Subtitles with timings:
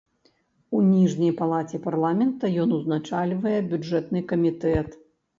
[0.75, 4.89] У ніжняй палаце парламента ён узначальвае бюджэтны камітэт.